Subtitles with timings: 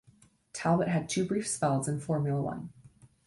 [0.51, 2.73] Talbot had two brief spells in Formula One.